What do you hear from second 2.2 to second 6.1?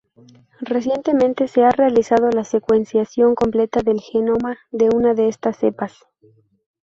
la secuenciación completa del genoma de una de estas cepas.